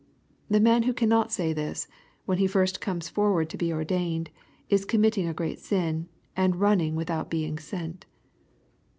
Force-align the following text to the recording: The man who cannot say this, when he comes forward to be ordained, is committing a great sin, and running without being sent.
The 0.49 0.59
man 0.59 0.81
who 0.81 0.93
cannot 0.95 1.31
say 1.31 1.53
this, 1.53 1.87
when 2.25 2.39
he 2.39 2.47
comes 2.47 3.07
forward 3.07 3.51
to 3.51 3.55
be 3.57 3.71
ordained, 3.71 4.31
is 4.67 4.83
committing 4.83 5.27
a 5.27 5.33
great 5.35 5.59
sin, 5.59 6.09
and 6.35 6.55
running 6.55 6.95
without 6.95 7.29
being 7.29 7.59
sent. 7.59 8.07